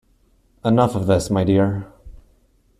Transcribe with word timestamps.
Enough 0.65 0.95
of 0.95 1.05
this, 1.05 1.29
my 1.29 1.43
dear! 1.43 1.85